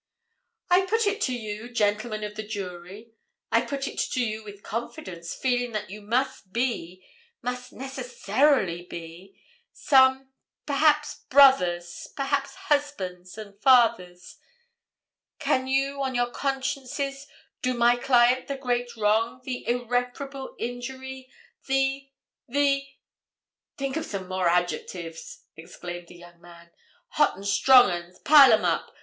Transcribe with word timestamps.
"I 0.71 0.87
put 0.87 1.05
it 1.05 1.21
to 1.21 1.33
you, 1.37 1.69
gentlemen 1.69 2.23
of 2.23 2.33
the 2.33 2.41
jury—I 2.41 3.61
put 3.61 3.87
it 3.87 3.99
to 3.99 4.25
you 4.25 4.43
with 4.43 4.63
confidence, 4.63 5.35
feeling 5.35 5.73
that 5.73 5.91
you 5.91 6.01
must 6.01 6.51
be, 6.51 7.05
must 7.43 7.71
necessarily 7.71 8.81
be, 8.81 9.39
some, 9.73 10.31
perhaps 10.65 11.23
brothers, 11.29 12.07
perhaps 12.15 12.55
husbands, 12.55 13.37
and 13.37 13.61
fathers, 13.61 14.37
can 15.37 15.67
you, 15.67 16.01
on 16.01 16.15
your 16.15 16.31
consciences 16.31 17.27
do 17.61 17.75
my 17.75 17.95
client 17.95 18.47
the 18.47 18.57
great 18.57 18.95
wrong, 18.97 19.39
the 19.43 19.67
irreparable 19.69 20.55
injury, 20.57 21.29
the—the—" 21.67 22.87
"Think 23.77 23.97
of 23.97 24.05
some 24.07 24.27
more 24.27 24.49
adjectives!" 24.49 25.43
exclaimed 25.55 26.07
the 26.07 26.15
young 26.17 26.41
man. 26.41 26.71
"Hot 27.09 27.35
and 27.35 27.45
strong 27.45 27.91
'uns—pile 27.91 28.51
'em 28.51 28.65
up. 28.65 28.91